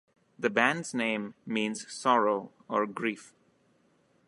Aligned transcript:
The 0.39 0.49
band's 0.49 0.95
name 0.95 1.35
means 1.45 1.85
"sorrow" 1.93 2.49
or 2.67 2.87
"grief. 2.87 3.35